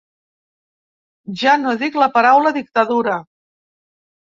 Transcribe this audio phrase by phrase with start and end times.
[1.43, 3.21] Ja no dic la paraula dictadura.